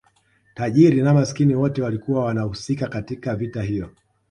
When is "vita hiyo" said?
3.35-3.89